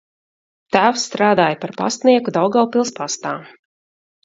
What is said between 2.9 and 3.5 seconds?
pastā.